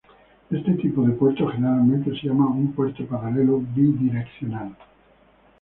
Este 0.49 0.73
tipo 0.81 1.03
de 1.03 1.11
puerto 1.11 1.47
generalmente 1.49 2.09
se 2.19 2.25
llama 2.25 2.47
un 2.49 2.71
puerto 2.73 3.05
paralelo 3.05 3.59
"bidireccional". 3.59 4.75